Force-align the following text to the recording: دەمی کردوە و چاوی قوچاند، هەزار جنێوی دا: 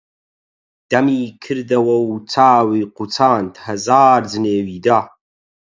دەمی 0.91 1.21
کردوە 1.43 1.97
و 2.05 2.09
چاوی 2.31 2.83
قوچاند، 2.95 3.53
هەزار 3.65 4.21
جنێوی 4.31 4.77
دا: 4.85 4.99